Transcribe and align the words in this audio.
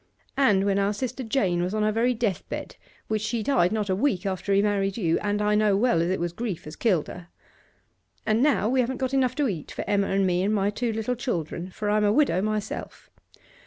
And 0.39 0.63
when 0.65 0.79
our 0.79 0.93
sister 0.93 1.21
Jane 1.21 1.61
was 1.61 1.75
on 1.75 1.83
her 1.83 1.91
very 1.91 2.15
death 2.15 2.49
bed, 2.49 2.75
which 3.07 3.21
she 3.21 3.43
died 3.43 3.71
not 3.71 3.87
a 3.87 3.95
week 3.95 4.25
after 4.25 4.51
he 4.51 4.59
married 4.59 4.97
you, 4.97 5.19
and 5.19 5.43
I 5.43 5.53
know 5.53 5.77
well 5.77 6.01
as 6.01 6.09
it 6.09 6.19
was 6.19 6.33
grief 6.33 6.65
as 6.65 6.75
killed 6.75 7.07
her. 7.07 7.27
And 8.25 8.41
now 8.41 8.67
we 8.67 8.79
haven't 8.79 8.97
got 8.97 9.13
enough 9.13 9.35
to 9.35 9.47
eat 9.47 9.69
for 9.71 9.87
Emma 9.87 10.07
and 10.07 10.25
me 10.25 10.41
and 10.41 10.55
my 10.55 10.71
two 10.71 10.91
little 10.91 11.13
children, 11.15 11.69
for 11.69 11.87
I 11.87 11.97
am 11.97 12.03
a 12.03 12.11
widow 12.11 12.41
myself. 12.41 13.11